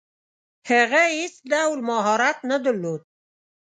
[0.69, 3.01] هغه هیڅ ډول مهارت نه درلود.